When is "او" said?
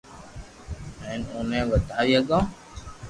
1.33-1.39